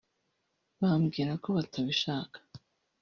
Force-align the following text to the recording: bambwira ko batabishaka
bambwira 0.81 1.31
ko 1.43 1.47
batabishaka 1.57 2.37